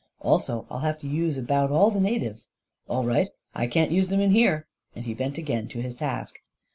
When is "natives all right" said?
2.01-3.27